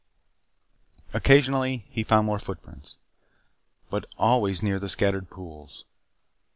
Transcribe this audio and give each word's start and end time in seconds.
Occasionally 1.13 1.85
he 1.91 2.03
found 2.03 2.25
more 2.25 2.39
footprints. 2.39 2.95
But 3.91 4.07
always 4.17 4.63
near 4.63 4.79
the 4.79 4.89
scattered 4.89 5.29
pools. 5.29 5.85